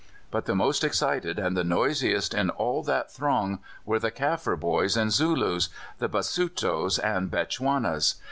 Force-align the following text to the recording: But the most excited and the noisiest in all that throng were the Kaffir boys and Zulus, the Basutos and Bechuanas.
But 0.31 0.45
the 0.47 0.55
most 0.55 0.83
excited 0.83 1.37
and 1.37 1.55
the 1.55 1.63
noisiest 1.63 2.33
in 2.33 2.49
all 2.49 2.81
that 2.81 3.11
throng 3.13 3.59
were 3.85 3.99
the 3.99 4.09
Kaffir 4.09 4.59
boys 4.59 4.97
and 4.97 5.13
Zulus, 5.13 5.69
the 5.99 6.09
Basutos 6.09 6.97
and 6.97 7.29
Bechuanas. 7.29 8.15